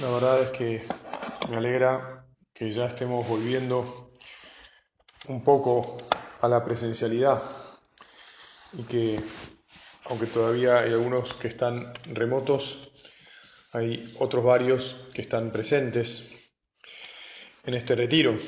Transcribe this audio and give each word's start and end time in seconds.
La 0.00 0.10
verdad 0.10 0.42
es 0.42 0.50
que 0.50 0.86
me 1.50 1.56
alegra 1.56 2.24
que 2.54 2.70
ya 2.70 2.86
estemos 2.86 3.26
volviendo 3.26 4.12
un 5.26 5.42
poco 5.42 5.98
a 6.40 6.46
la 6.46 6.64
presencialidad 6.64 7.42
y 8.74 8.84
que, 8.84 9.20
aunque 10.04 10.26
todavía 10.26 10.78
hay 10.78 10.92
algunos 10.92 11.34
que 11.34 11.48
están 11.48 11.92
remotos, 12.04 12.92
hay 13.72 14.14
otros 14.20 14.44
varios 14.44 15.08
que 15.12 15.22
están 15.22 15.50
presentes 15.50 16.30
en 17.64 17.74
este 17.74 17.96
retiro. 17.96 18.38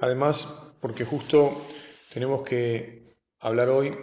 Además, 0.00 0.48
porque 0.80 1.04
justo 1.04 1.66
tenemos 2.14 2.48
que 2.48 3.14
hablar 3.40 3.68
hoy 3.68 3.94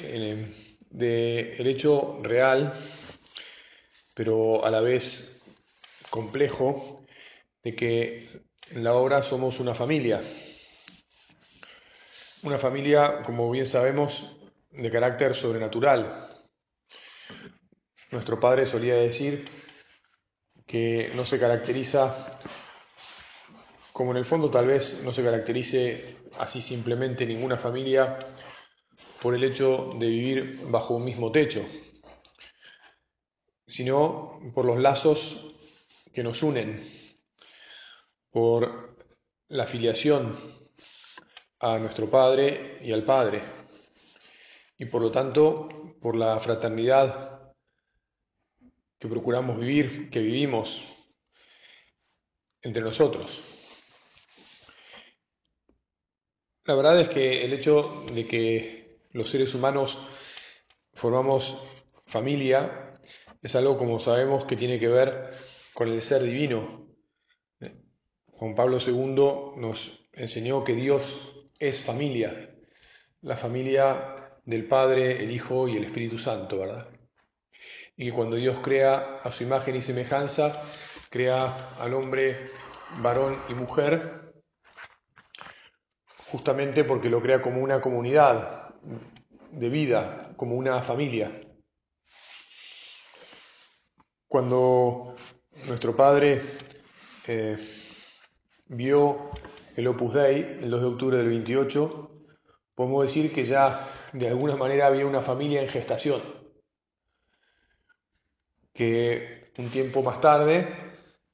eh, 0.00 0.69
del 0.90 1.66
hecho 1.66 2.20
real, 2.22 2.74
pero 4.14 4.64
a 4.64 4.70
la 4.70 4.80
vez 4.80 5.40
complejo, 6.10 7.06
de 7.62 7.74
que 7.74 8.28
en 8.70 8.84
la 8.84 8.94
obra 8.94 9.22
somos 9.22 9.60
una 9.60 9.74
familia. 9.74 10.20
Una 12.42 12.58
familia, 12.58 13.22
como 13.22 13.50
bien 13.50 13.66
sabemos, 13.66 14.36
de 14.70 14.90
carácter 14.90 15.34
sobrenatural. 15.34 16.28
Nuestro 18.10 18.40
padre 18.40 18.66
solía 18.66 18.94
decir 18.94 19.48
que 20.66 21.12
no 21.14 21.24
se 21.24 21.38
caracteriza, 21.38 22.40
como 23.92 24.12
en 24.12 24.18
el 24.18 24.24
fondo 24.24 24.50
tal 24.50 24.66
vez 24.66 25.00
no 25.02 25.12
se 25.12 25.22
caracterice 25.22 26.16
así 26.38 26.62
simplemente 26.62 27.26
ninguna 27.26 27.56
familia 27.56 28.18
por 29.20 29.34
el 29.34 29.44
hecho 29.44 29.94
de 29.98 30.06
vivir 30.06 30.60
bajo 30.70 30.94
un 30.96 31.04
mismo 31.04 31.30
techo, 31.30 31.64
sino 33.66 34.40
por 34.54 34.64
los 34.64 34.78
lazos 34.78 35.54
que 36.12 36.22
nos 36.22 36.42
unen, 36.42 36.82
por 38.30 38.96
la 39.48 39.66
filiación 39.66 40.36
a 41.60 41.78
nuestro 41.78 42.08
Padre 42.08 42.78
y 42.80 42.92
al 42.92 43.04
Padre, 43.04 43.42
y 44.78 44.86
por 44.86 45.02
lo 45.02 45.10
tanto 45.10 45.68
por 46.00 46.16
la 46.16 46.38
fraternidad 46.40 47.52
que 48.98 49.08
procuramos 49.08 49.58
vivir, 49.58 50.10
que 50.10 50.20
vivimos 50.20 50.82
entre 52.62 52.82
nosotros. 52.82 53.42
La 56.64 56.74
verdad 56.74 57.00
es 57.00 57.08
que 57.08 57.44
el 57.44 57.52
hecho 57.52 58.04
de 58.12 58.26
que 58.26 58.79
los 59.12 59.28
seres 59.28 59.54
humanos 59.54 60.08
formamos 60.94 61.62
familia, 62.06 62.92
es 63.42 63.54
algo 63.54 63.76
como 63.76 63.98
sabemos 63.98 64.44
que 64.44 64.56
tiene 64.56 64.78
que 64.78 64.88
ver 64.88 65.30
con 65.74 65.88
el 65.88 66.02
ser 66.02 66.22
divino. 66.22 66.88
Juan 68.26 68.54
Pablo 68.54 68.78
II 68.78 69.60
nos 69.60 70.08
enseñó 70.12 70.64
que 70.64 70.74
Dios 70.74 71.48
es 71.58 71.80
familia, 71.80 72.54
la 73.22 73.36
familia 73.36 74.38
del 74.44 74.66
Padre, 74.66 75.22
el 75.22 75.30
Hijo 75.30 75.68
y 75.68 75.76
el 75.76 75.84
Espíritu 75.84 76.18
Santo, 76.18 76.58
¿verdad? 76.58 76.88
Y 77.96 78.06
que 78.06 78.12
cuando 78.12 78.36
Dios 78.36 78.60
crea 78.60 79.20
a 79.22 79.30
su 79.30 79.44
imagen 79.44 79.76
y 79.76 79.82
semejanza, 79.82 80.62
crea 81.10 81.76
al 81.78 81.92
hombre 81.92 82.50
varón 82.98 83.42
y 83.48 83.54
mujer, 83.54 84.32
justamente 86.30 86.84
porque 86.84 87.10
lo 87.10 87.20
crea 87.20 87.42
como 87.42 87.60
una 87.60 87.80
comunidad, 87.80 88.69
de 89.52 89.68
vida, 89.68 90.32
como 90.36 90.56
una 90.56 90.82
familia. 90.82 91.40
Cuando 94.28 95.16
nuestro 95.66 95.96
padre 95.96 96.40
eh, 97.26 97.58
vio 98.66 99.30
el 99.76 99.86
Opus 99.88 100.14
Dei, 100.14 100.58
el 100.60 100.70
2 100.70 100.80
de 100.80 100.86
octubre 100.86 101.16
del 101.16 101.28
28, 101.28 102.10
podemos 102.74 103.02
decir 103.02 103.32
que 103.32 103.44
ya 103.44 103.88
de 104.12 104.28
alguna 104.28 104.56
manera 104.56 104.86
había 104.86 105.06
una 105.06 105.22
familia 105.22 105.62
en 105.62 105.68
gestación, 105.68 106.22
que 108.72 109.52
un 109.58 109.70
tiempo 109.70 110.02
más 110.02 110.20
tarde 110.20 110.66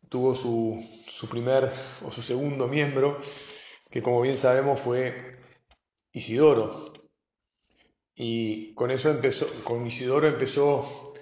tuvo 0.09 0.35
su, 0.35 0.85
su 1.07 1.29
primer 1.29 1.73
o 2.05 2.11
su 2.11 2.23
segundo 2.23 2.67
miembro, 2.67 3.19
que 3.91 4.03
como 4.03 4.21
bien 4.21 4.39
sabemos 4.39 4.81
fue 4.81 5.33
Isidoro, 6.13 6.93
y 8.17 8.73
con 8.73 8.91
eso 8.91 9.11
empezó, 9.11 9.47
con 9.63 9.87
Isidoro 9.87 10.27
empezó, 10.27 11.13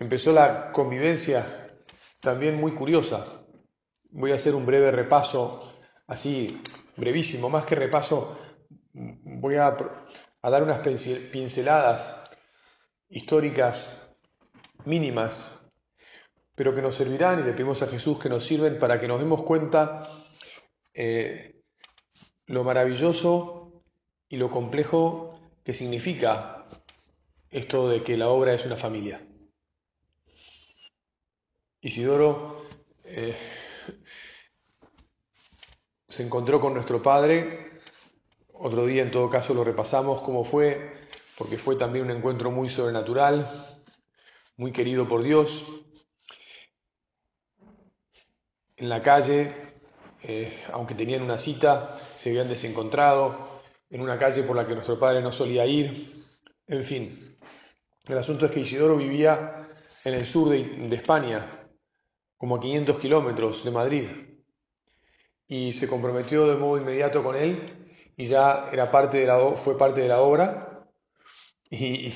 empezó 0.00 0.32
la 0.32 0.72
convivencia 0.72 1.78
también 2.20 2.56
muy 2.56 2.72
curiosa. 2.72 3.44
Voy 4.10 4.32
a 4.32 4.34
hacer 4.34 4.56
un 4.56 4.66
breve 4.66 4.90
repaso, 4.90 5.72
así 6.08 6.60
brevísimo, 6.96 7.48
más 7.48 7.64
que 7.64 7.76
repaso, 7.76 8.36
voy 8.92 9.54
a, 9.54 9.76
a 10.42 10.50
dar 10.50 10.64
unas 10.64 10.80
pinceladas 10.80 12.28
históricas 13.08 14.16
mínimas, 14.84 15.64
pero 16.56 16.74
que 16.74 16.82
nos 16.82 16.96
servirán 16.96 17.40
y 17.40 17.44
le 17.44 17.52
pedimos 17.52 17.82
a 17.82 17.86
Jesús 17.86 18.18
que 18.18 18.28
nos 18.28 18.44
sirven 18.44 18.80
para 18.80 19.00
que 19.00 19.06
nos 19.06 19.20
demos 19.20 19.42
cuenta 19.44 20.26
eh, 20.92 21.62
lo 22.46 22.64
maravilloso 22.64 23.84
y 24.28 24.36
lo 24.36 24.50
complejo 24.50 25.31
¿Qué 25.64 25.72
significa 25.72 26.66
esto 27.48 27.88
de 27.88 28.02
que 28.02 28.16
la 28.16 28.28
obra 28.30 28.52
es 28.52 28.66
una 28.66 28.76
familia? 28.76 29.24
Isidoro 31.80 32.66
eh, 33.04 33.36
se 36.08 36.24
encontró 36.24 36.60
con 36.60 36.74
nuestro 36.74 37.00
padre, 37.00 37.80
otro 38.54 38.86
día 38.86 39.02
en 39.02 39.12
todo 39.12 39.30
caso 39.30 39.54
lo 39.54 39.62
repasamos 39.62 40.22
cómo 40.22 40.44
fue, 40.44 41.08
porque 41.38 41.58
fue 41.58 41.76
también 41.76 42.06
un 42.06 42.10
encuentro 42.10 42.50
muy 42.50 42.68
sobrenatural, 42.68 43.48
muy 44.56 44.72
querido 44.72 45.06
por 45.08 45.22
Dios. 45.22 45.64
En 48.76 48.88
la 48.88 49.00
calle, 49.00 49.54
eh, 50.24 50.64
aunque 50.72 50.96
tenían 50.96 51.22
una 51.22 51.38
cita, 51.38 51.96
se 52.16 52.30
habían 52.30 52.48
desencontrado, 52.48 53.51
en 53.92 54.00
una 54.00 54.18
calle 54.18 54.42
por 54.42 54.56
la 54.56 54.66
que 54.66 54.74
nuestro 54.74 54.98
padre 54.98 55.20
no 55.20 55.30
solía 55.30 55.66
ir. 55.66 56.24
En 56.66 56.82
fin, 56.82 57.36
el 58.06 58.18
asunto 58.18 58.46
es 58.46 58.50
que 58.50 58.60
Isidoro 58.60 58.96
vivía 58.96 59.68
en 60.04 60.14
el 60.14 60.24
sur 60.24 60.48
de, 60.48 60.94
España, 60.94 61.68
como 62.38 62.56
a 62.56 62.60
500 62.60 62.98
kilómetros 62.98 63.62
de 63.64 63.70
Madrid, 63.70 64.08
y 65.46 65.74
se 65.74 65.86
comprometió 65.86 66.46
de 66.46 66.56
modo 66.56 66.78
inmediato 66.78 67.22
con 67.22 67.36
él 67.36 67.92
y 68.16 68.26
ya 68.26 68.70
era 68.72 68.90
parte 68.90 69.18
de 69.18 69.26
la, 69.26 69.54
fue 69.56 69.76
parte 69.76 70.00
de 70.00 70.08
la 70.08 70.20
obra 70.20 70.88
y, 71.70 72.14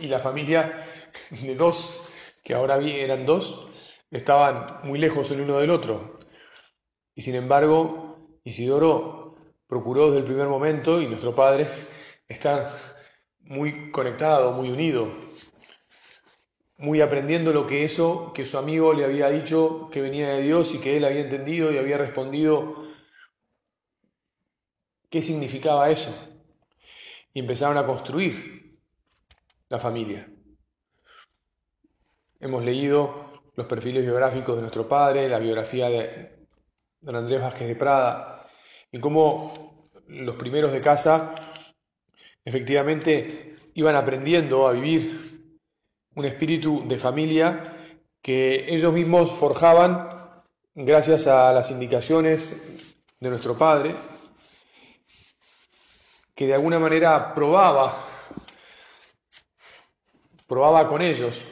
y 0.00 0.06
la 0.06 0.20
familia 0.20 0.86
de 1.30 1.56
dos, 1.56 2.08
que 2.44 2.54
ahora 2.54 2.76
eran 2.78 3.26
dos, 3.26 3.68
estaban 4.12 4.86
muy 4.86 5.00
lejos 5.00 5.28
el 5.32 5.40
uno 5.40 5.58
del 5.58 5.70
otro. 5.70 6.20
Y 7.16 7.22
sin 7.22 7.34
embargo, 7.34 8.38
Isidoro 8.44 9.25
procuró 9.66 10.06
desde 10.06 10.18
el 10.18 10.24
primer 10.24 10.48
momento 10.48 11.00
y 11.00 11.06
nuestro 11.06 11.34
Padre 11.34 11.66
está 12.28 12.72
muy 13.40 13.90
conectado, 13.90 14.52
muy 14.52 14.70
unido, 14.70 15.12
muy 16.78 17.00
aprendiendo 17.00 17.52
lo 17.52 17.66
que 17.66 17.84
eso 17.84 18.32
que 18.34 18.44
su 18.44 18.58
amigo 18.58 18.92
le 18.92 19.04
había 19.04 19.30
dicho 19.30 19.88
que 19.90 20.00
venía 20.00 20.30
de 20.30 20.42
Dios 20.42 20.74
y 20.74 20.78
que 20.78 20.96
él 20.96 21.04
había 21.04 21.20
entendido 21.20 21.72
y 21.72 21.78
había 21.78 21.98
respondido 21.98 22.84
qué 25.10 25.22
significaba 25.22 25.90
eso. 25.90 26.10
Y 27.32 27.40
empezaron 27.40 27.76
a 27.76 27.86
construir 27.86 28.78
la 29.68 29.78
familia. 29.78 30.28
Hemos 32.40 32.64
leído 32.64 33.32
los 33.54 33.66
perfiles 33.66 34.04
biográficos 34.04 34.56
de 34.56 34.62
nuestro 34.62 34.88
padre, 34.88 35.28
la 35.28 35.38
biografía 35.38 35.88
de 35.88 36.36
don 37.00 37.16
Andrés 37.16 37.40
Vázquez 37.40 37.68
de 37.68 37.76
Prada, 37.76 38.35
y 38.96 39.00
cómo 39.00 39.82
los 40.08 40.36
primeros 40.36 40.72
de 40.72 40.80
casa 40.80 41.34
efectivamente 42.42 43.70
iban 43.74 43.94
aprendiendo 43.94 44.66
a 44.66 44.72
vivir 44.72 45.60
un 46.14 46.24
espíritu 46.24 46.88
de 46.88 46.98
familia 46.98 47.92
que 48.22 48.74
ellos 48.74 48.94
mismos 48.94 49.32
forjaban 49.32 50.08
gracias 50.74 51.26
a 51.26 51.52
las 51.52 51.70
indicaciones 51.70 52.56
de 53.20 53.28
nuestro 53.28 53.54
Padre, 53.54 53.96
que 56.34 56.46
de 56.46 56.54
alguna 56.54 56.78
manera 56.78 57.34
probaba, 57.34 58.02
probaba 60.46 60.88
con 60.88 61.02
ellos, 61.02 61.42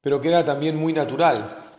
pero 0.00 0.20
que 0.20 0.28
era 0.28 0.44
también 0.44 0.76
muy 0.76 0.92
natural. 0.92 1.74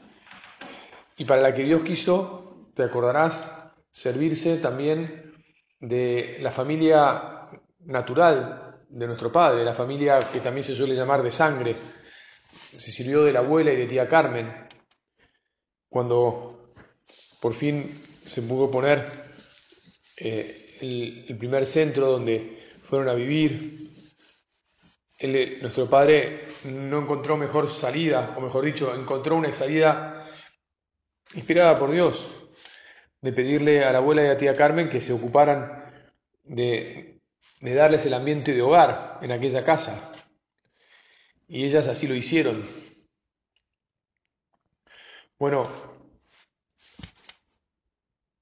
Y 1.16 1.24
para 1.24 1.42
la 1.42 1.54
que 1.54 1.64
Dios 1.64 1.82
quiso, 1.84 2.68
te 2.74 2.84
acordarás, 2.84 3.59
servirse 3.92 4.58
también 4.58 5.34
de 5.80 6.38
la 6.42 6.52
familia 6.52 7.50
natural 7.86 8.86
de 8.90 9.08
nuestro 9.08 9.32
Padre, 9.32 9.64
la 9.64 9.74
familia 9.74 10.30
que 10.32 10.42
también 10.42 10.64
se 10.64 10.76
suele 10.76 10.96
llamar 10.96 11.24
de 11.24 11.32
sangre. 11.32 11.76
Se 12.76 12.92
sirvió 12.92 13.24
de 13.24 13.34
la 13.34 13.40
abuela 13.40 13.72
y 13.72 13.78
de 13.78 13.86
tía 13.86 14.08
Carmen, 14.08 14.68
cuando 15.88 16.74
por 17.40 17.54
fin 17.54 18.02
se 18.26 18.42
pudo 18.42 18.70
poner 18.70 19.06
eh, 20.18 20.78
el, 20.82 21.38
primer 21.38 21.66
centro 21.66 22.12
donde 22.12 22.60
fueron 22.84 23.10
a 23.10 23.14
vivir. 23.14 23.90
nuestro 25.62 25.90
padre 25.90 26.48
no 26.66 27.02
encontró 27.02 27.38
mejor 27.38 27.70
salida, 27.70 28.34
o 28.38 28.42
mejor 28.42 28.66
dicho, 28.66 28.94
encontró 28.94 29.36
una 29.36 29.54
salida 29.54 30.28
inspirada 31.34 31.78
por 31.78 31.92
Dios, 31.92 32.39
de 33.22 33.34
pedirle 33.34 33.84
a 33.84 33.92
la 33.92 33.98
abuela 34.00 34.24
y 34.24 34.28
a 34.28 34.38
tía 34.38 34.56
Carmen 34.56 34.90
que 34.90 35.02
se 35.02 35.14
ocuparan 35.14 35.86
de, 36.44 37.20
de 37.62 37.74
darles 37.74 38.06
el 38.06 38.14
ambiente 38.14 38.54
de 38.54 38.62
hogar 38.62 39.20
en 39.22 39.32
aquella 39.32 39.64
casa. 39.64 40.14
Y 41.48 41.66
ellas 41.66 41.88
así 41.88 42.08
lo 42.08 42.16
hicieron. 42.16 42.66
Bueno, 45.38 45.70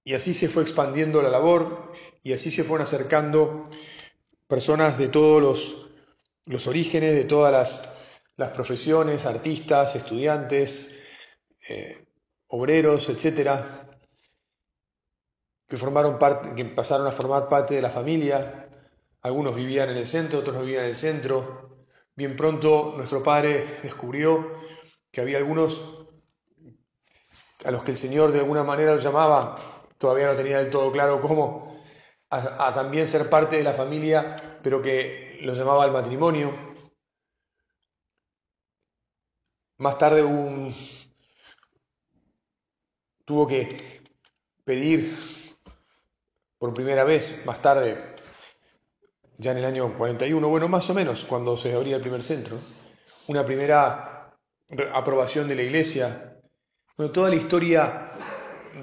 y 0.04 0.14
así 0.14 0.34
se 0.34 0.50
fue 0.50 0.64
expandiendo 0.64 1.22
la 1.22 1.30
labor 1.30 1.92
y 2.24 2.34
así 2.34 2.50
se 2.50 2.64
fueron 2.64 2.86
acercando 2.86 3.70
personas 4.48 4.98
de 4.98 5.10
todos 5.10 5.42
los, 5.42 5.90
los 6.46 6.68
orígenes, 6.68 7.14
de 7.14 7.26
todas 7.26 7.52
las, 7.52 7.98
las 8.38 8.52
profesiones, 8.52 9.26
artistas, 9.26 9.96
estudiantes, 9.96 10.96
eh, 11.68 12.06
obreros, 12.48 13.10
etcétera, 13.10 13.87
que 15.68 15.78
formaron 15.78 16.18
parte, 16.18 16.56
que 16.56 16.66
pasaron 16.66 17.08
a 17.08 17.12
formar 17.12 17.50
parte 17.50 17.76
de 17.76 17.82
la 17.82 17.90
familia. 17.90 18.70
Algunos 19.22 19.56
vivían 19.56 19.90
en 19.90 19.98
el 19.98 20.08
centro, 20.08 20.40
otros 20.40 20.56
no 20.56 20.62
vivían 20.62 20.84
en 20.84 20.90
el 20.92 20.96
centro. 20.96 21.86
Bien 22.16 22.36
pronto 22.36 22.94
nuestro 22.96 23.22
padre 23.22 23.80
descubrió 23.84 24.54
que 25.12 25.22
había 25.22 25.38
algunos 25.38 26.08
a 27.66 27.72
los 27.72 27.84
que 27.84 27.92
el 27.92 27.98
Señor 27.98 28.32
de 28.32 28.40
alguna 28.40 28.64
manera 28.64 28.96
los 28.96 29.04
llamaba, 29.04 29.58
todavía 29.98 30.28
no 30.28 30.36
tenía 30.36 30.60
del 30.60 30.70
todo 30.70 30.92
claro 30.92 31.20
cómo, 31.20 31.76
a, 32.30 32.74
también 32.74 33.08
ser 33.08 33.30
parte 33.30 33.58
de 33.58 33.64
la 33.64 33.74
familia, 33.74 34.60
pero 34.64 34.82
que 34.82 35.40
los 35.42 35.58
llamaba 35.58 35.84
al 35.84 35.92
matrimonio. 35.92 36.52
Más 39.78 39.98
tarde 39.98 40.24
un, 40.24 40.74
tuvo 43.26 43.48
que 43.48 44.02
pedir 44.64 45.37
por 46.58 46.74
primera 46.74 47.04
vez, 47.04 47.46
más 47.46 47.62
tarde, 47.62 48.16
ya 49.38 49.52
en 49.52 49.58
el 49.58 49.66
año 49.66 49.94
41, 49.96 50.48
bueno, 50.48 50.68
más 50.68 50.90
o 50.90 50.94
menos, 50.94 51.24
cuando 51.26 51.56
se 51.56 51.74
abría 51.74 51.98
el 51.98 52.02
primer 52.02 52.24
centro, 52.24 52.58
una 53.28 53.46
primera 53.46 54.38
aprobación 54.94 55.48
de 55.48 55.56
la 55.56 55.62
iglesia. 55.62 56.40
Bueno, 56.98 57.12
toda 57.12 57.30
la 57.30 57.36
historia 57.36 58.12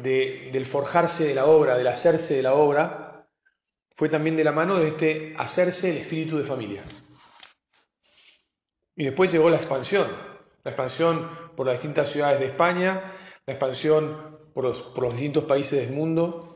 del 0.02 0.66
forjarse 0.66 1.26
de 1.26 1.34
la 1.34 1.46
obra, 1.46 1.76
del 1.76 1.88
hacerse 1.88 2.36
de 2.36 2.42
la 2.42 2.54
obra, 2.54 3.26
fue 3.96 4.08
también 4.08 4.36
de 4.36 4.44
la 4.44 4.52
mano 4.52 4.76
de 4.78 4.88
este 4.88 5.34
hacerse 5.38 5.90
el 5.90 5.98
espíritu 5.98 6.38
de 6.38 6.44
familia. 6.44 6.84
Y 8.96 9.04
después 9.04 9.30
llegó 9.32 9.50
la 9.50 9.56
expansión, 9.56 10.08
la 10.62 10.70
expansión 10.70 11.28
por 11.56 11.66
las 11.66 11.76
distintas 11.76 12.10
ciudades 12.10 12.40
de 12.40 12.46
España, 12.46 13.12
la 13.46 13.52
expansión 13.52 14.38
por 14.54 14.64
los, 14.64 15.12
distintos 15.12 15.44
países 15.44 15.80
del 15.80 15.96
mundo, 15.96 16.53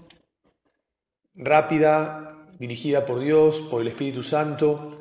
rápida, 1.39 2.47
dirigida 2.59 3.07
por 3.07 3.21
Dios, 3.21 3.61
por 3.71 3.81
el 3.81 3.89
Espíritu 3.89 4.23
Santo, 4.23 4.99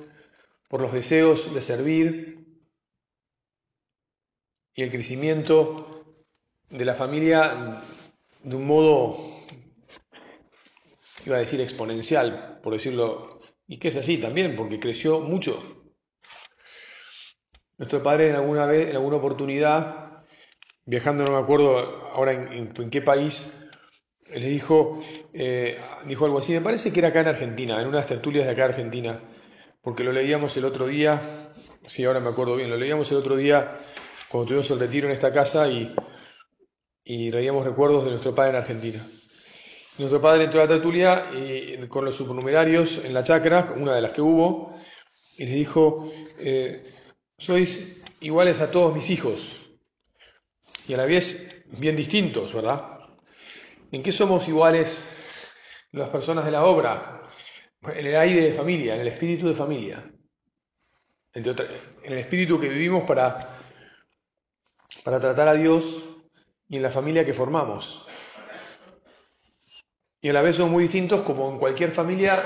por 0.69 0.81
los 0.81 0.94
deseos 0.94 1.54
de 1.54 1.62
servir 1.62 2.45
y 4.74 4.84
el 4.84 4.92
crecimiento 4.92 6.16
de 6.69 6.86
la 6.86 6.94
familia 6.94 7.81
de 8.44 8.56
un 8.56 8.66
modo, 8.66 9.18
iba 11.25 11.38
a 11.38 11.39
decir 11.39 11.60
exponencial, 11.60 12.60
por 12.62 12.74
decirlo, 12.74 13.42
y 13.68 13.78
que 13.80 13.90
es 13.90 13.95
así 13.98 14.18
también, 14.18 14.56
porque 14.56 14.80
creció 14.80 15.19
mucho. 15.19 15.78
Nuestro 17.78 18.01
padre 18.01 18.30
en 18.30 18.36
alguna 18.36 18.66
vez, 18.66 18.90
en 18.90 18.95
alguna 18.95 19.18
oportunidad, 19.18 20.24
viajando, 20.86 21.25
no 21.25 21.33
me 21.33 21.44
acuerdo 21.44 21.78
ahora 22.13 22.31
en, 22.31 22.90
qué 22.90 23.01
país, 23.01 23.67
le 24.34 24.50
dijo, 24.50 25.02
eh, 25.34 25.80
dijo 26.06 26.26
algo 26.26 26.40
así, 26.40 26.54
me 26.54 26.62
parece 26.62 26.92
que 26.92 27.00
era 27.00 27.10
acá 27.10 27.22
en 27.22 27.28
Argentina, 27.28 27.82
en 27.82 27.88
unas 27.88 28.08
tertulias 28.08 28.46
de 28.46 28.52
acá 28.52 28.66
en 28.66 28.72
Argentina, 28.72 29.22
porque 29.82 30.04
lo 30.04 30.12
leíamos 30.12 30.56
el 30.58 30.66
otro 30.66 30.88
día, 30.88 31.52
sí, 31.86 32.04
ahora 32.04 32.20
me 32.20 32.30
acuerdo 32.30 32.56
bien, 32.56 32.70
lo 32.70 32.78
leíamos 32.78 33.10
el 33.12 33.18
otro 33.18 33.36
día 33.36 33.76
cuando 34.30 34.48
tuvimos 34.48 34.70
el 34.72 34.80
retiro 34.80 35.08
en 35.08 35.14
esta 35.14 35.32
casa 35.32 35.68
y, 35.70 35.96
y 37.04 37.32
reíamos 37.32 37.66
recuerdos 37.66 38.04
de 38.04 38.12
nuestro 38.12 38.36
padre 38.36 38.52
en 38.52 38.56
Argentina. 38.58 39.08
Nuestro 39.98 40.22
padre 40.22 40.44
entró 40.44 40.62
a 40.62 40.66
la 40.66 40.70
tertulia 40.70 41.32
y, 41.34 41.88
con 41.88 42.06
los 42.06 42.16
supernumerarios 42.16 43.04
en 43.04 43.14
la 43.14 43.24
chacra, 43.24 43.74
una 43.76 43.96
de 43.96 44.02
las 44.02 44.12
que 44.12 44.22
hubo, 44.22 44.76
y 45.38 45.46
le 45.46 45.52
dijo, 45.52 46.12
eh, 46.38 46.94
sois 47.38 48.04
iguales 48.20 48.60
a 48.60 48.70
todos 48.70 48.94
mis 48.94 49.10
hijos, 49.10 49.72
y 50.88 50.94
a 50.94 50.98
la 50.98 51.06
vez 51.06 51.66
bien 51.72 51.96
distintos, 51.96 52.54
¿verdad? 52.54 52.97
¿En 53.92 54.04
qué 54.04 54.12
somos 54.12 54.48
iguales 54.48 55.04
las 55.92 56.10
personas 56.10 56.44
de 56.45 56.51
la 56.51 56.66
obra? 56.66 57.24
En 57.81 58.06
el 58.06 58.16
aire 58.18 58.42
de 58.42 58.54
familia, 58.54 58.95
en 58.95 59.01
el 59.01 59.07
espíritu 59.07 59.48
de 59.48 59.54
familia. 59.54 60.04
En 61.34 61.45
el 62.04 62.18
espíritu 62.18 62.60
que 62.60 62.68
vivimos 62.68 63.04
para, 63.04 63.59
para 65.04 65.19
tratar 65.19 65.47
a 65.47 65.54
Dios 65.54 66.04
y 66.68 66.78
en 66.78 66.81
la 66.81 66.92
familia 66.92 67.26
que 67.26 67.33
formamos. 67.33 68.07
Y 70.19 70.30
a 70.30 70.33
la 70.33 70.42
vez 70.42 70.56
somos 70.56 70.71
muy 70.71 70.83
distintos, 70.83 71.21
como 71.21 71.50
en 71.50 71.59
cualquier 71.59 71.92
familia, 71.92 72.44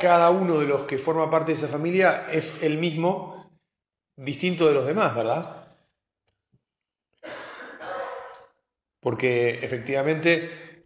cada 0.00 0.30
uno 0.30 0.60
de 0.60 0.66
los 0.66 0.84
que 0.84 0.98
forma 0.98 1.30
parte 1.30 1.52
de 1.52 1.58
esa 1.58 1.68
familia 1.68 2.28
es 2.30 2.62
el 2.62 2.78
mismo, 2.78 3.50
distinto 4.16 4.68
de 4.68 4.74
los 4.74 4.86
demás, 4.86 5.16
¿verdad? 5.16 5.59
Porque 9.00 9.64
efectivamente 9.64 10.84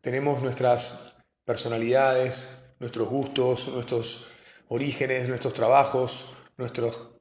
tenemos 0.00 0.42
nuestras 0.42 1.16
personalidades, 1.44 2.62
nuestros 2.78 3.08
gustos, 3.08 3.68
nuestros 3.68 4.32
orígenes, 4.68 5.28
nuestros 5.28 5.54
trabajos, 5.54 6.34
nuestros 6.56 7.14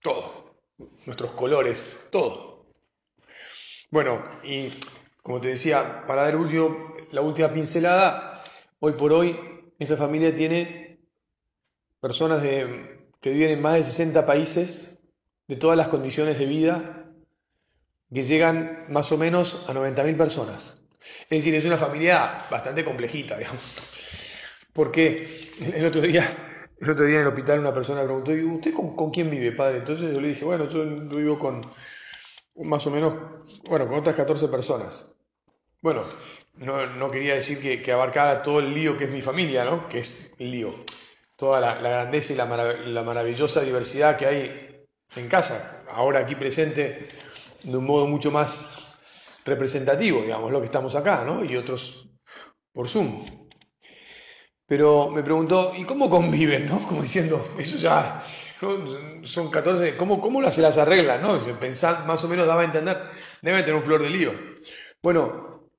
todo, 0.00 0.54
nuestros 1.06 1.32
colores, 1.32 2.08
todo. 2.10 2.66
Bueno, 3.90 4.22
y 4.42 4.70
como 5.22 5.40
te 5.40 5.48
decía, 5.48 6.04
para 6.06 6.22
dar 6.22 6.36
último, 6.36 6.94
la 7.12 7.20
última 7.20 7.52
pincelada, 7.52 8.42
hoy 8.80 8.92
por 8.92 9.12
hoy 9.12 9.38
esta 9.78 9.96
familia 9.96 10.34
tiene 10.34 11.00
personas 12.00 12.42
de, 12.42 13.08
que 13.20 13.30
viven 13.30 13.50
en 13.50 13.62
más 13.62 13.74
de 13.74 13.84
60 13.84 14.24
países, 14.24 14.98
de 15.46 15.56
todas 15.56 15.76
las 15.76 15.88
condiciones 15.88 16.38
de 16.38 16.46
vida, 16.46 17.07
que 18.12 18.22
llegan 18.22 18.86
más 18.88 19.12
o 19.12 19.18
menos 19.18 19.64
a 19.68 19.74
90.000 19.74 20.16
personas. 20.16 20.80
Es 21.22 21.38
decir, 21.38 21.54
es 21.54 21.64
una 21.64 21.76
familia 21.76 22.46
bastante 22.50 22.84
complejita, 22.84 23.36
digamos. 23.36 23.62
Porque 24.72 25.50
el 25.60 25.84
otro 25.84 26.00
día, 26.00 26.64
el 26.80 26.90
otro 26.90 27.04
día 27.04 27.16
en 27.16 27.22
el 27.22 27.28
hospital 27.28 27.58
una 27.58 27.74
persona 27.74 28.04
preguntó, 28.04 28.34
¿y 28.34 28.44
usted 28.44 28.72
con, 28.72 29.10
quién 29.10 29.30
vive, 29.30 29.52
padre? 29.52 29.78
Entonces 29.78 30.14
yo 30.14 30.20
le 30.20 30.28
dije, 30.28 30.44
bueno, 30.44 30.68
yo 30.68 30.84
vivo 30.84 31.38
con 31.38 31.62
más 32.56 32.86
o 32.86 32.90
menos, 32.90 33.14
bueno, 33.68 33.86
con 33.86 33.98
otras 33.98 34.16
14 34.16 34.48
personas. 34.48 35.10
Bueno, 35.80 36.04
no, 36.56 37.10
quería 37.10 37.34
decir 37.34 37.60
que, 37.60 37.82
que, 37.82 37.92
abarcara 37.92 38.42
todo 38.42 38.60
el 38.60 38.74
lío 38.74 38.96
que 38.96 39.04
es 39.04 39.10
mi 39.10 39.22
familia, 39.22 39.64
¿no? 39.64 39.88
Que 39.88 40.00
es 40.00 40.32
el 40.38 40.50
lío. 40.50 40.84
Toda 41.36 41.60
la, 41.60 41.74
grandeza 41.78 42.32
y 42.32 42.36
la, 42.36 42.46
la 42.46 43.02
maravillosa 43.02 43.60
diversidad 43.60 44.16
que 44.16 44.26
hay 44.26 44.84
en 45.14 45.28
casa. 45.28 45.84
Ahora 45.90 46.20
aquí 46.20 46.34
presente 46.34 47.08
de 47.62 47.76
un 47.76 47.84
modo 47.84 48.06
mucho 48.06 48.30
más 48.30 48.94
representativo, 49.44 50.22
digamos, 50.22 50.52
lo 50.52 50.60
que 50.60 50.66
estamos 50.66 50.94
acá, 50.94 51.24
¿no? 51.24 51.44
Y 51.44 51.56
otros 51.56 52.08
por 52.72 52.88
Zoom. 52.88 53.24
Pero 54.66 55.08
me 55.10 55.22
preguntó, 55.22 55.72
¿y 55.76 55.84
cómo 55.84 56.10
conviven? 56.10 56.66
¿no? 56.66 56.86
Como 56.86 57.02
diciendo, 57.02 57.54
eso 57.58 57.76
ya 57.78 58.22
son 59.22 59.50
14, 59.50 59.96
¿cómo, 59.96 60.20
cómo 60.20 60.50
se 60.52 60.60
las 60.60 60.76
arreglan? 60.76 61.22
¿no? 61.22 61.40
Pensar, 61.58 62.06
más 62.06 62.22
o 62.24 62.28
menos 62.28 62.46
daba 62.46 62.62
a 62.62 62.64
entender, 62.64 62.98
debe 63.40 63.60
tener 63.60 63.76
un 63.76 63.82
flor 63.82 64.02
de 64.02 64.10
lío. 64.10 64.32
Bueno, 65.02 65.70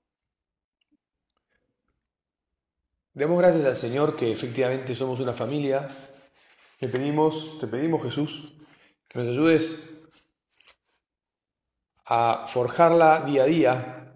demos 3.13 3.37
gracias 3.37 3.65
al 3.65 3.75
Señor 3.75 4.15
que 4.15 4.31
efectivamente 4.31 4.95
somos 4.95 5.19
una 5.19 5.33
familia. 5.33 5.87
Le 6.79 6.87
pedimos, 6.87 7.59
te 7.59 7.67
pedimos 7.67 8.01
Jesús, 8.01 8.57
que 9.07 9.19
nos 9.19 9.27
ayudes 9.27 9.98
a 12.11 12.47
forjarla 12.47 13.21
día 13.21 13.43
a 13.43 13.45
día, 13.45 14.13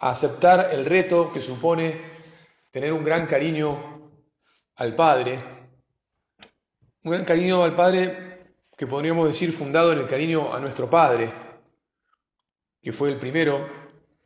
a 0.00 0.10
aceptar 0.10 0.70
el 0.72 0.84
reto 0.84 1.30
que 1.32 1.40
supone 1.40 2.00
tener 2.72 2.92
un 2.92 3.04
gran 3.04 3.28
cariño 3.28 4.10
al 4.74 4.96
Padre, 4.96 5.68
un 7.04 7.12
gran 7.12 7.24
cariño 7.24 7.62
al 7.62 7.76
Padre 7.76 8.56
que 8.76 8.88
podríamos 8.88 9.28
decir 9.28 9.52
fundado 9.52 9.92
en 9.92 10.00
el 10.00 10.08
cariño 10.08 10.52
a 10.52 10.58
nuestro 10.58 10.90
Padre, 10.90 11.32
que 12.82 12.92
fue 12.92 13.10
el 13.10 13.20
primero 13.20 13.70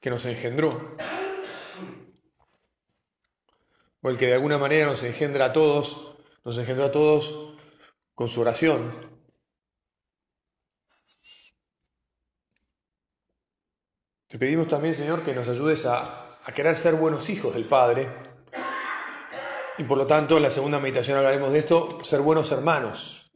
que 0.00 0.08
nos 0.08 0.24
engendró, 0.24 0.96
o 4.00 4.08
el 4.08 4.16
que 4.16 4.28
de 4.28 4.34
alguna 4.34 4.56
manera 4.56 4.86
nos 4.86 5.02
engendra 5.02 5.46
a 5.46 5.52
todos, 5.52 6.16
nos 6.42 6.56
engendró 6.56 6.86
a 6.86 6.92
todos 6.92 7.54
con 8.14 8.28
su 8.28 8.40
oración, 8.40 9.15
Te 14.28 14.38
pedimos 14.40 14.66
también, 14.66 14.94
Señor, 14.94 15.22
que 15.22 15.32
nos 15.32 15.46
ayudes 15.46 15.86
a, 15.86 16.36
querer 16.52 16.76
ser 16.76 16.94
buenos 16.94 17.28
hijos 17.28 17.54
del 17.54 17.66
Padre. 17.66 18.08
Y 19.78 19.84
por 19.84 19.98
lo 19.98 20.06
tanto, 20.06 20.36
en 20.36 20.42
la 20.42 20.50
segunda 20.50 20.80
meditación 20.80 21.18
hablaremos 21.18 21.52
de 21.52 21.60
esto, 21.60 22.02
ser 22.02 22.20
buenos 22.22 22.50
hermanos. 22.50 23.30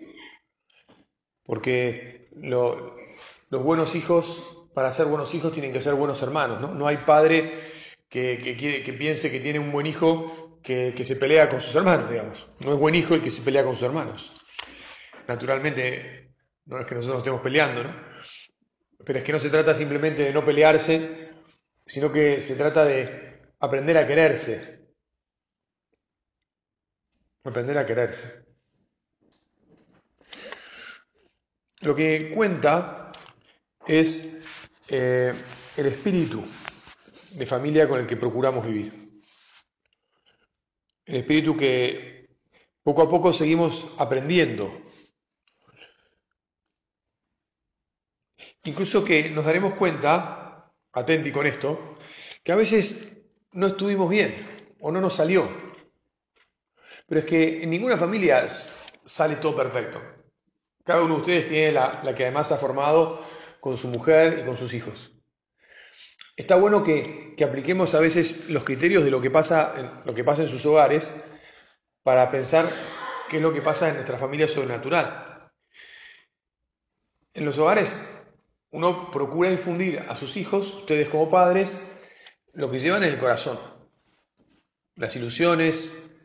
Porque 1.45 2.29
los 2.33 3.63
buenos 3.63 3.95
hijos, 3.95 4.69
para 4.75 4.93
ser 4.93 5.07
buenos 5.07 5.33
hijos, 5.33 5.53
tienen 5.53 5.73
que 5.73 5.81
ser 5.81 5.95
buenos 5.95 6.23
hermanos. 6.23 6.61
No, 6.61 6.75
no 6.75 6.89
hay 6.89 6.97
padre 6.97 7.53
que, 8.09 8.95
piense 8.99 9.31
que 9.31 9.39
tiene 9.39 9.61
un 9.61 9.71
buen 9.71 9.87
hijo 9.87 10.59
que, 10.61 10.93
que 10.97 11.05
se 11.05 11.15
pelea 11.15 11.49
con 11.49 11.61
sus 11.61 11.75
hermanos, 11.77 12.11
digamos. 12.11 12.49
No 12.59 12.73
es 12.73 12.79
buen 12.79 12.97
hijo 12.97 13.15
el 13.15 13.23
que 13.23 13.31
se 13.31 13.43
pelea 13.43 13.63
con 13.63 13.75
sus 13.75 13.85
hermanos. 13.85 14.33
Naturalmente, 15.29 16.33
no 16.67 16.81
es 16.81 16.87
que 16.87 16.97
nosotros 16.97 17.19
estemos 17.19 17.43
peleando, 17.43 17.85
¿no? 17.85 17.95
Pero 19.05 19.19
es 19.19 19.25
que 19.25 19.33
no 19.33 19.39
se 19.39 19.51
trata 19.51 19.75
simplemente 19.75 20.23
de 20.25 20.33
no 20.33 20.45
pelearse, 20.45 21.31
sino 21.87 22.13
que 22.13 22.41
se 22.41 22.55
trata 22.55 22.85
de 22.85 23.41
aprender 23.59 23.97
a 23.97 24.07
quererse. 24.07 24.81
Aprender 27.45 27.79
a 27.79 27.87
quererse. 27.87 28.45
Lo 31.81 31.97
que 31.97 32.31
cuenta 32.35 33.11
es 33.87 34.39
eh, 34.89 35.33
el 35.77 35.87
espíritu 35.87 36.45
de 37.33 37.47
familia 37.47 37.89
con 37.89 38.01
el 38.01 38.07
que 38.07 38.17
procuramos 38.17 38.67
vivir. 38.67 39.23
El 41.07 41.17
espíritu 41.17 41.57
que 41.57 42.29
poco 42.83 43.03
a 43.03 43.09
poco 43.09 43.33
seguimos 43.33 43.95
aprendiendo 43.99 44.83
Incluso 48.65 49.05
que 49.05 49.31
nos 49.31 49.45
daremos 49.45 49.75
cuenta, 49.75 50.71
atenti 50.93 51.33
con 51.33 51.47
esto, 51.47 51.97
que 52.43 52.53
a 52.53 52.57
veces 52.57 53.17
no 53.53 53.69
estuvimos 53.69 54.11
bien 54.11 54.77
o 54.81 54.93
no 54.93 55.01
nos 55.01 55.15
salió. 55.15 55.49
Pero 57.07 57.21
es 57.21 57.27
que 57.27 57.63
en 57.63 57.71
ninguna 57.71 57.97
familia 57.97 58.47
sale 59.05 59.37
todo 59.37 59.57
perfecto. 59.57 60.01
Cada 60.85 61.03
uno 61.03 61.15
de 61.15 61.21
ustedes 61.21 61.49
tiene 61.49 61.73
la, 61.73 62.15
que 62.15 62.25
además 62.25 62.53
ha 62.53 62.57
formado 62.59 63.25
con 63.61 63.77
su 63.77 63.89
mujer 63.89 64.41
y 64.41 64.45
con 64.45 64.57
sus 64.57 64.73
hijos. 64.75 65.13
Está 66.37 66.57
bueno 66.57 66.83
que, 66.85 67.35
apliquemos 67.45 67.95
a 67.95 68.01
veces 68.01 68.51
los 68.51 68.65
criterios 68.65 69.05
de 69.05 69.11
lo 69.11 69.21
que, 69.21 69.31
pasa, 69.31 70.03
lo 70.05 70.15
que 70.15 70.25
pasa 70.25 70.43
en 70.43 70.49
sus 70.49 70.65
hogares 70.67 71.11
para 72.03 72.31
pensar 72.31 72.71
qué 73.29 73.37
es 73.39 73.43
lo 73.43 73.53
que 73.53 73.63
pasa 73.63 73.89
en 73.89 73.95
nuestra 73.95 74.19
familia 74.19 74.47
sobrenatural. 74.47 75.51
En 77.33 77.45
los 77.45 77.59
hogares 77.59 78.20
uno 78.71 79.11
procura 79.11 79.51
infundir 79.51 80.05
a 80.09 80.15
sus 80.15 80.37
hijos, 80.37 80.75
ustedes 80.75 81.09
como 81.09 81.31
padres, 81.31 81.81
lo 82.53 82.71
que 82.71 82.79
llevan 82.79 83.03
en 83.03 83.15
el 83.15 83.19
corazón. 83.19 83.59
Las 84.97 85.17
ilusiones, 85.17 86.17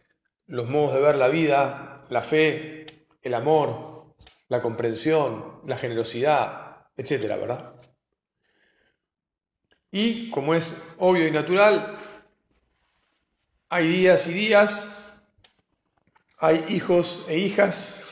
los 0.47 0.69
modos 0.69 0.95
de 0.95 1.01
ver 1.01 1.15
la 1.15 1.27
vida, 1.27 2.05
la 2.09 2.21
fe, 2.21 2.85
el 3.21 3.33
amor, 3.33 4.15
la 4.47 4.61
comprensión, 4.61 5.61
la 5.65 5.77
generosidad, 5.77 6.87
etcétera, 6.95 7.37
¿verdad? 7.37 7.75
Y 9.91 10.29
como 10.29 10.53
es 10.53 10.95
obvio 10.99 11.27
y 11.27 11.31
natural, 11.31 11.97
hay 13.69 13.87
días 13.87 14.27
y 14.27 14.33
días, 14.33 14.91
hay 16.37 16.65
hijos 16.69 17.25
e 17.27 17.39
hijas 17.39 18.04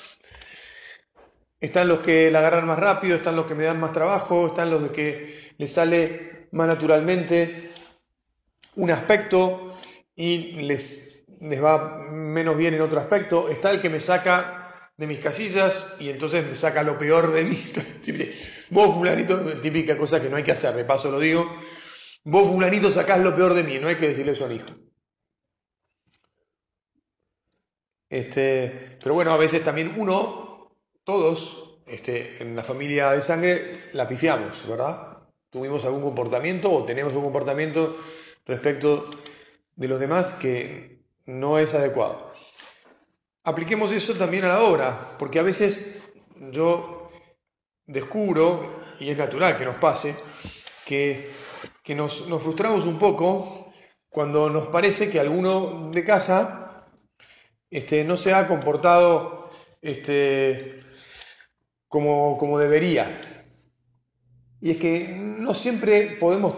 están 1.63 1.87
los 1.87 2.01
que 2.01 2.29
la 2.29 2.39
agarran 2.39 2.67
más 2.67 2.77
rápido, 2.77 3.15
están 3.15 3.37
los 3.37 3.45
que 3.45 3.55
me 3.55 3.63
dan 3.63 3.79
más 3.79 3.93
trabajo, 3.93 4.47
están 4.47 4.69
los 4.69 4.83
de 4.83 4.89
que 4.89 5.53
les 5.57 5.71
sale 5.71 6.49
más 6.51 6.67
naturalmente 6.67 7.71
un 8.75 8.91
aspecto 8.91 9.77
y 10.13 10.61
les, 10.63 11.23
les 11.39 11.63
va 11.63 11.99
menos 12.11 12.57
bien 12.57 12.73
en 12.73 12.81
otro 12.81 12.99
aspecto. 12.99 13.47
Está 13.47 13.71
el 13.71 13.79
que 13.79 13.89
me 13.89 14.01
saca 14.01 14.91
de 14.97 15.07
mis 15.07 15.19
casillas 15.19 15.95
y 16.01 16.09
entonces 16.09 16.45
me 16.45 16.57
saca 16.57 16.83
lo 16.83 16.97
peor 16.97 17.31
de 17.31 17.45
mí. 17.45 17.63
Vos, 18.69 18.95
fulanito, 18.95 19.61
típica 19.61 19.97
cosa 19.97 20.21
que 20.21 20.27
no 20.27 20.35
hay 20.35 20.43
que 20.43 20.51
hacer, 20.51 20.73
de 20.73 20.83
paso 20.83 21.09
lo 21.09 21.19
digo. 21.19 21.49
Vos, 22.25 22.45
fulanito, 22.45 22.91
sacás 22.91 23.21
lo 23.21 23.33
peor 23.33 23.53
de 23.53 23.63
mí, 23.63 23.79
no 23.79 23.87
hay 23.87 23.95
que 23.95 24.09
decirle 24.09 24.33
eso 24.33 24.43
al 24.43 24.51
hijo. 24.51 24.67
Este, 28.09 28.97
pero 29.01 29.15
bueno, 29.15 29.31
a 29.31 29.37
veces 29.37 29.63
también 29.63 29.93
uno 29.95 30.52
todos 31.03 31.79
este, 31.85 32.41
en 32.41 32.55
la 32.55 32.63
familia 32.63 33.11
de 33.11 33.21
sangre 33.21 33.81
la 33.93 34.07
pifiamos, 34.07 34.67
¿verdad? 34.67 35.17
Tuvimos 35.49 35.83
algún 35.85 36.01
comportamiento 36.01 36.71
o 36.71 36.83
tenemos 36.85 37.13
un 37.13 37.23
comportamiento 37.23 37.97
respecto 38.45 39.09
de 39.75 39.87
los 39.87 39.99
demás 39.99 40.27
que 40.41 40.99
no 41.25 41.59
es 41.59 41.73
adecuado. 41.73 42.31
Apliquemos 43.43 43.91
eso 43.91 44.13
también 44.13 44.45
a 44.45 44.49
la 44.49 44.63
obra, 44.63 45.15
porque 45.19 45.39
a 45.39 45.43
veces 45.43 46.13
yo 46.51 47.09
descubro, 47.85 48.81
y 48.99 49.09
es 49.09 49.17
natural 49.17 49.57
que 49.57 49.65
nos 49.65 49.75
pase, 49.77 50.15
que, 50.85 51.29
nos, 51.89 52.27
nos 52.29 52.41
frustramos 52.41 52.85
un 52.85 52.97
poco 52.97 53.73
cuando 54.09 54.49
nos 54.49 54.67
parece 54.67 55.09
que 55.09 55.19
alguno 55.19 55.91
de 55.91 56.03
casa 56.03 56.87
este, 57.69 58.03
no 58.03 58.15
se 58.15 58.33
ha 58.33 58.47
comportado 58.47 59.49
este, 59.81 60.79
como, 61.93 62.57
debería. 62.57 63.21
Y 64.59 64.71
es 64.71 64.77
que 64.77 65.09
no 65.09 65.53
siempre 65.53 66.17
podemos, 66.19 66.53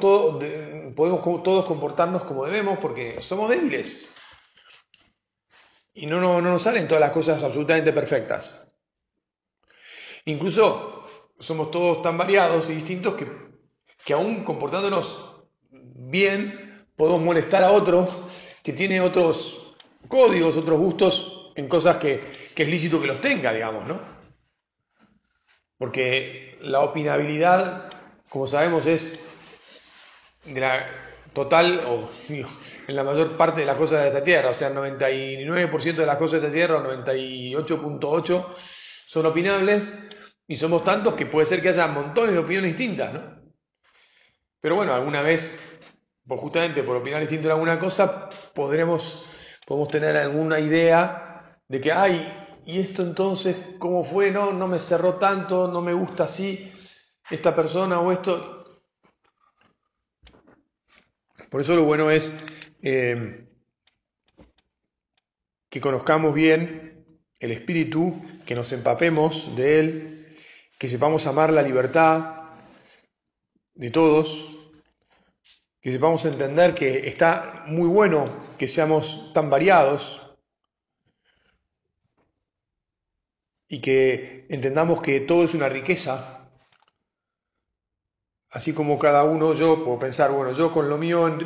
podemos 0.95 1.43
todos 1.43 1.65
comportarnos 1.65 2.23
como 2.23 2.45
debemos 2.45 2.79
porque 2.79 3.21
somos 3.21 3.49
débiles. 3.49 4.09
Y 5.93 6.05
no, 6.05 6.21
no, 6.21 6.41
nos 6.41 6.61
salen 6.61 6.87
todas 6.87 7.01
las 7.01 7.11
cosas 7.11 7.43
absolutamente 7.43 7.91
perfectas. 7.91 8.65
Incluso 10.23 11.05
somos 11.37 11.69
todos 11.69 12.01
tan 12.01 12.17
variados 12.17 12.69
y 12.69 12.75
distintos 12.75 13.15
que, 13.15 13.27
que 14.05 14.13
aún 14.13 14.45
comportándonos 14.45 15.43
bien 15.69 16.87
podemos 16.95 17.21
molestar 17.21 17.63
a 17.63 17.71
otro 17.71 18.29
que 18.63 18.71
tiene 18.71 19.01
otros 19.01 19.75
códigos, 20.07 20.55
otros 20.55 20.79
gustos 20.79 21.51
en 21.55 21.67
cosas 21.67 21.97
que, 21.97 22.51
que 22.55 22.63
es 22.63 22.69
lícito 22.69 23.01
que 23.01 23.07
los 23.07 23.19
tenga, 23.19 23.51
digamos, 23.51 23.85
¿no? 23.85 24.14
Porque 25.77 26.57
la 26.61 26.81
opinabilidad, 26.81 27.89
como 28.29 28.47
sabemos, 28.47 28.85
es 28.85 29.19
de 30.45 30.59
la 30.59 30.87
total, 31.33 31.83
o 31.85 32.09
en 32.29 32.95
la 32.95 33.03
mayor 33.03 33.35
parte 33.35 33.59
de 33.59 33.65
las 33.65 33.75
cosas 33.75 34.01
de 34.01 34.07
esta 34.07 34.23
tierra, 34.23 34.51
o 34.51 34.53
sea, 34.53 34.69
el 34.69 34.75
99% 34.75 35.95
de 35.95 36.05
las 36.05 36.17
cosas 36.17 36.41
de 36.41 36.47
esta 36.47 36.53
tierra, 36.53 36.77
o 36.77 36.83
98.8, 36.83 38.45
son 39.05 39.25
opinables, 39.25 40.09
y 40.47 40.55
somos 40.55 40.83
tantos 40.83 41.15
que 41.15 41.25
puede 41.25 41.45
ser 41.45 41.61
que 41.61 41.69
haya 41.69 41.87
montones 41.87 42.33
de 42.33 42.39
opiniones 42.39 42.77
distintas, 42.77 43.13
¿no? 43.13 43.35
Pero 44.61 44.75
bueno, 44.75 44.93
alguna 44.93 45.21
vez, 45.21 45.59
por 46.25 46.39
justamente 46.39 46.83
por 46.83 46.97
opinar 46.97 47.21
distinto 47.21 47.47
en 47.47 47.53
alguna 47.53 47.77
cosa, 47.77 48.29
podremos, 48.53 49.25
podemos 49.65 49.89
tener 49.89 50.15
alguna 50.17 50.59
idea 50.59 51.59
de 51.67 51.81
que 51.81 51.91
hay 51.91 52.44
y 52.65 52.79
esto 52.79 53.03
entonces, 53.03 53.55
¿cómo 53.77 54.03
fue? 54.03 54.31
No, 54.31 54.51
no 54.51 54.67
me 54.67 54.79
cerró 54.79 55.15
tanto, 55.15 55.67
no 55.67 55.81
me 55.81 55.93
gusta 55.93 56.23
así 56.23 56.71
esta 57.29 57.55
persona 57.55 57.99
o 57.99 58.11
esto. 58.11 58.81
Por 61.49 61.61
eso 61.61 61.75
lo 61.75 61.83
bueno 61.83 62.09
es 62.09 62.33
eh, 62.81 63.47
que 65.69 65.79
conozcamos 65.79 66.33
bien 66.33 67.05
el 67.39 67.51
Espíritu, 67.51 68.21
que 68.45 68.55
nos 68.55 68.71
empapemos 68.71 69.55
de 69.55 69.79
Él, 69.79 70.37
que 70.79 70.89
sepamos 70.89 71.27
amar 71.27 71.53
la 71.53 71.61
libertad 71.61 72.49
de 73.75 73.91
todos, 73.91 74.51
que 75.81 75.91
sepamos 75.91 76.25
entender 76.25 76.73
que 76.73 77.07
está 77.07 77.63
muy 77.67 77.87
bueno 77.87 78.27
que 78.57 78.67
seamos 78.67 79.31
tan 79.33 79.51
variados 79.51 80.24
y 83.67 83.81
que 83.81 84.45
entendamos 84.49 85.01
que 85.01 85.21
todo 85.21 85.43
es 85.43 85.53
una 85.53 85.69
riqueza. 85.69 86.49
Así 88.49 88.73
como 88.73 88.99
cada 88.99 89.23
uno, 89.23 89.53
yo 89.53 89.83
puedo 89.83 89.99
pensar, 89.99 90.31
bueno, 90.31 90.53
yo 90.53 90.71
con 90.71 90.89
lo 90.89 90.97
mío 90.97 91.37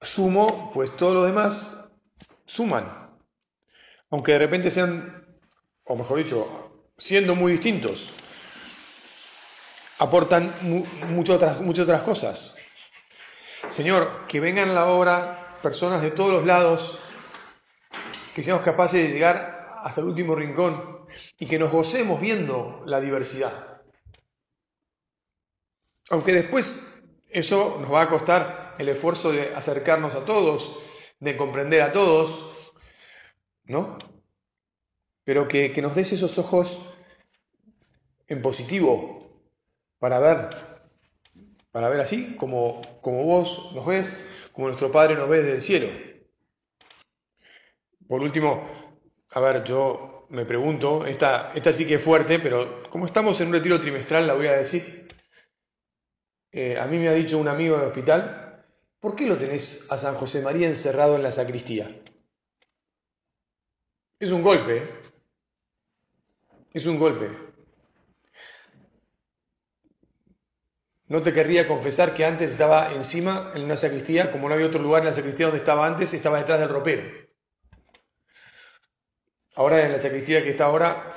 sumo, 0.00 0.70
pues 0.72 0.96
todos 0.96 1.14
los 1.14 1.26
demás 1.26 1.90
suman. 2.46 3.18
Aunque 4.10 4.32
de 4.32 4.38
repente 4.38 4.70
sean, 4.70 5.26
o 5.84 5.96
mejor 5.96 6.18
dicho, 6.18 6.86
siendo 6.96 7.34
muy 7.34 7.52
distintos, 7.52 8.12
aportan 9.98 10.54
muchas 11.10 11.36
otras, 11.36 11.60
muchas 11.60 11.84
otras 11.84 12.02
cosas. 12.02 12.56
Señor, 13.70 14.26
que 14.28 14.40
vengan 14.40 14.70
a 14.70 14.74
la 14.74 14.86
obra 14.86 15.56
personas 15.62 16.00
de 16.02 16.10
todos 16.10 16.32
los 16.32 16.44
lados, 16.44 16.98
que 18.34 18.42
seamos 18.42 18.62
capaces 18.62 19.02
de 19.02 19.12
llegar 19.12 19.78
hasta 19.82 20.00
el 20.00 20.06
último 20.06 20.34
rincón 20.34 20.93
y 21.38 21.46
que 21.46 21.58
nos 21.58 21.72
gocemos 21.72 22.20
viendo 22.20 22.82
la 22.86 23.00
diversidad. 23.00 23.82
Aunque 26.10 26.32
después 26.32 27.02
eso 27.30 27.78
nos 27.80 27.92
va 27.92 28.02
a 28.02 28.08
costar 28.08 28.76
el 28.78 28.88
esfuerzo 28.88 29.32
de 29.32 29.54
acercarnos 29.54 30.14
a 30.14 30.24
todos, 30.24 30.80
de 31.20 31.36
comprender 31.36 31.82
a 31.82 31.92
todos, 31.92 32.72
¿no? 33.64 33.98
Pero 35.24 35.48
que, 35.48 35.72
nos 35.80 35.94
des 35.94 36.12
esos 36.12 36.38
ojos 36.38 36.96
en 38.28 38.42
positivo 38.42 39.40
para 39.98 40.18
ver, 40.18 40.50
para 41.70 41.88
ver 41.88 42.00
así 42.00 42.36
como, 42.36 42.82
como 43.00 43.24
vos 43.24 43.72
nos 43.74 43.86
ves, 43.86 44.06
como 44.52 44.68
nuestro 44.68 44.92
Padre 44.92 45.14
nos 45.14 45.28
ve 45.28 45.38
desde 45.38 45.54
el 45.56 45.62
cielo. 45.62 45.88
Por 48.06 48.20
último, 48.20 48.68
a 49.30 49.40
ver, 49.40 49.64
yo 49.64 50.13
me 50.34 50.44
pregunto, 50.44 51.06
esta, 51.06 51.52
esta 51.54 51.72
sí 51.72 51.86
que 51.86 51.94
es 51.94 52.02
fuerte, 52.02 52.40
pero 52.40 52.82
como 52.90 53.06
estamos 53.06 53.40
en 53.40 53.48
un 53.48 53.54
retiro 53.54 53.80
trimestral, 53.80 54.26
la 54.26 54.34
voy 54.34 54.48
a 54.48 54.56
decir. 54.56 55.08
Eh, 56.50 56.78
a 56.78 56.86
mí 56.86 56.98
me 56.98 57.08
ha 57.08 57.12
dicho 57.12 57.38
un 57.38 57.48
amigo 57.48 57.76
del 57.76 57.88
hospital, 57.88 58.64
¿por 59.00 59.16
qué 59.16 59.26
lo 59.26 59.36
tenés 59.36 59.90
a 59.90 59.98
San 59.98 60.14
José 60.14 60.40
María 60.42 60.68
encerrado 60.68 61.16
en 61.16 61.22
la 61.22 61.32
sacristía? 61.32 61.88
Es 64.18 64.30
un 64.30 64.42
golpe, 64.42 64.76
¿eh? 64.76 64.88
es 66.72 66.86
un 66.86 66.98
golpe. 66.98 67.30
No 71.06 71.22
te 71.22 71.32
querría 71.32 71.68
confesar 71.68 72.14
que 72.14 72.24
antes 72.24 72.52
estaba 72.52 72.92
encima 72.92 73.52
en 73.54 73.64
una 73.64 73.76
sacristía, 73.76 74.32
como 74.32 74.48
no 74.48 74.54
había 74.54 74.66
otro 74.66 74.82
lugar 74.82 75.02
en 75.02 75.08
la 75.08 75.14
sacristía 75.14 75.46
donde 75.46 75.58
estaba 75.58 75.86
antes, 75.86 76.12
estaba 76.12 76.38
detrás 76.38 76.60
del 76.60 76.70
ropero. 76.70 77.23
Ahora 79.56 79.84
en 79.84 79.92
la 79.92 80.00
sacristía 80.00 80.42
que 80.42 80.50
está 80.50 80.64
ahora, 80.64 81.14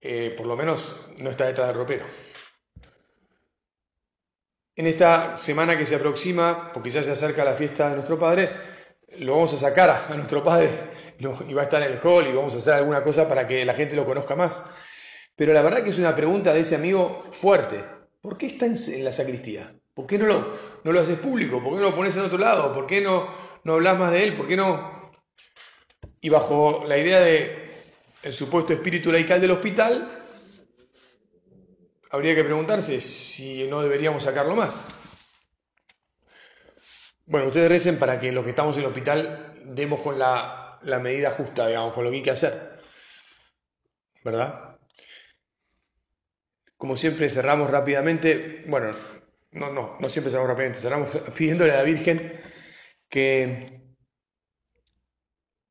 eh, 0.00 0.34
por 0.36 0.46
lo 0.46 0.56
menos 0.56 1.08
no 1.18 1.30
está 1.30 1.46
detrás 1.46 1.68
del 1.68 1.76
ropero. 1.76 2.04
En 4.76 4.86
esta 4.86 5.36
semana 5.36 5.76
que 5.76 5.86
se 5.86 5.96
aproxima, 5.96 6.70
porque 6.72 6.90
ya 6.90 7.02
se 7.02 7.10
acerca 7.10 7.44
la 7.44 7.54
fiesta 7.54 7.88
de 7.88 7.96
nuestro 7.96 8.18
Padre, 8.18 8.50
lo 9.20 9.32
vamos 9.32 9.52
a 9.54 9.56
sacar 9.56 9.90
a, 9.90 10.14
nuestro 10.14 10.44
Padre 10.44 10.70
y 11.18 11.54
va 11.54 11.62
a 11.62 11.64
estar 11.64 11.82
en 11.82 11.92
el 11.92 12.00
hall 12.02 12.26
y 12.26 12.32
vamos 12.32 12.54
a 12.54 12.58
hacer 12.58 12.74
alguna 12.74 13.02
cosa 13.02 13.28
para 13.28 13.46
que 13.46 13.64
la 13.64 13.74
gente 13.74 13.96
lo 13.96 14.04
conozca 14.04 14.36
más. 14.36 14.62
Pero 15.34 15.52
la 15.52 15.62
verdad 15.62 15.82
que 15.82 15.90
es 15.90 15.98
una 15.98 16.14
pregunta 16.14 16.52
de 16.52 16.60
ese 16.60 16.76
amigo 16.76 17.24
fuerte. 17.32 17.82
¿Por 18.20 18.36
qué 18.36 18.46
está 18.46 18.66
en, 18.66 19.04
la 19.04 19.12
sacristía? 19.12 19.74
¿Por 19.94 20.06
qué 20.06 20.18
no 20.18 20.26
lo, 20.26 20.58
no 20.84 20.92
lo 20.92 21.00
haces 21.00 21.18
público? 21.18 21.62
¿Por 21.62 21.72
qué 21.72 21.76
no 21.76 21.90
lo 21.90 21.96
pones 21.96 22.14
en 22.16 22.22
otro 22.22 22.38
lado? 22.38 22.72
¿Por 22.72 22.86
qué 22.86 23.00
no, 23.00 23.28
no 23.64 23.74
hablas 23.74 23.98
más 23.98 24.12
de 24.12 24.24
él? 24.24 24.34
¿Por 24.34 24.46
qué 24.46 24.56
no? 24.56 24.95
Y 26.20 26.28
bajo 26.28 26.84
la 26.86 26.98
idea 26.98 27.20
de 27.20 27.66
supuesto 28.32 28.72
espíritu 28.72 29.12
laical 29.12 29.40
del 29.40 29.52
hospital, 29.52 30.26
habría 32.10 32.34
que 32.34 32.44
preguntarse 32.44 33.00
si 33.00 33.64
no 33.68 33.82
deberíamos 33.82 34.22
sacarlo 34.22 34.54
más. 34.54 34.88
Bueno, 37.26 37.48
ustedes 37.48 37.68
recen 37.68 37.98
para 37.98 38.18
que 38.20 38.32
los 38.32 38.44
que 38.44 38.50
estamos 38.50 38.76
en 38.76 38.82
el 38.82 38.88
hospital 38.88 39.54
demos 39.64 40.00
con 40.00 40.18
la, 40.18 40.78
la 40.82 41.00
medida 41.00 41.32
justa, 41.32 41.66
digamos, 41.66 41.92
con 41.92 42.04
lo 42.04 42.10
que 42.10 42.16
hay 42.16 42.22
que 42.22 42.30
hacer. 42.30 42.80
¿Verdad? 44.24 44.78
Como 46.76 46.96
siempre 46.96 47.30
cerramos 47.30 47.70
rápidamente, 47.70 48.64
bueno, 48.68 48.94
no, 49.52 49.72
no, 49.72 49.96
no 49.98 50.08
siempre 50.08 50.30
cerramos 50.30 50.50
rápidamente, 50.50 50.80
cerramos 50.80 51.16
pidiéndole 51.36 51.72
a 51.72 51.76
la 51.76 51.82
Virgen 51.82 52.40
que, 53.08 53.85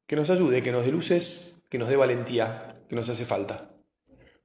que 0.08 0.16
nos 0.16 0.30
ayude, 0.30 0.62
que 0.62 0.72
nos 0.72 0.86
dé 0.86 0.92
luces, 0.92 1.62
que 1.70 1.78
nos 1.78 1.90
dé 1.90 1.96
valentía, 1.96 2.84
que 2.88 2.96
nos 2.96 3.10
hace 3.10 3.26
falta. 3.26 3.72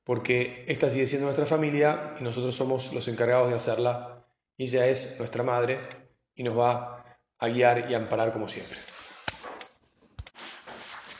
Porque 0.04 0.64
esta 0.68 0.90
sigue 0.90 1.06
siendo 1.06 1.26
nuestra 1.26 1.46
familia 1.46 2.14
y 2.18 2.24
nosotros 2.24 2.54
somos 2.54 2.92
los 2.92 3.06
encargados 3.08 3.50
de 3.50 3.56
hacerla. 3.56 4.24
Y 4.56 4.64
ella 4.64 4.86
es 4.86 5.18
nuestra 5.18 5.42
madre 5.42 5.80
y 6.34 6.42
nos 6.42 6.58
va 6.58 7.18
a 7.38 7.48
guiar 7.48 7.90
y 7.90 7.94
amparar 7.94 8.32
como 8.32 8.48
siempre. 8.48 8.78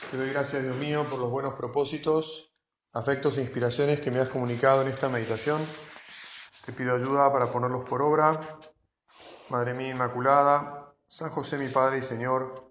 Te 0.09 0.17
doy 0.17 0.29
gracias, 0.29 0.63
Dios 0.63 0.75
mío, 0.75 1.07
por 1.09 1.19
los 1.19 1.31
buenos 1.31 1.53
propósitos, 1.53 2.53
afectos 2.91 3.37
e 3.37 3.41
inspiraciones 3.41 4.01
que 4.01 4.11
me 4.11 4.19
has 4.19 4.29
comunicado 4.29 4.81
en 4.81 4.89
esta 4.89 5.07
meditación. 5.07 5.65
Te 6.65 6.73
pido 6.73 6.95
ayuda 6.95 7.31
para 7.31 7.51
ponerlos 7.51 7.87
por 7.87 8.01
obra. 8.01 8.59
Madre 9.49 9.73
mía 9.73 9.89
Inmaculada, 9.89 10.93
San 11.07 11.29
José 11.29 11.57
mi 11.57 11.69
Padre 11.69 11.99
y 11.99 12.01
Señor, 12.01 12.70